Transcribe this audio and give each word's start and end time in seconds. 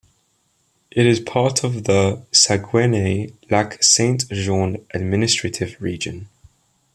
It 0.89 1.05
is 1.05 1.19
part 1.19 1.63
of 1.63 1.83
the 1.83 2.25
Saguenay-Lac-Saint-Jean 2.31 4.83
administrative 4.95 5.79
region. 5.79 6.27